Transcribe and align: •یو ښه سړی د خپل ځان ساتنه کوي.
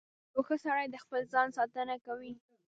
•یو 0.33 0.41
ښه 0.47 0.55
سړی 0.63 0.85
د 0.89 0.95
خپل 1.03 1.21
ځان 1.33 1.47
ساتنه 1.57 1.95
کوي. 2.05 2.33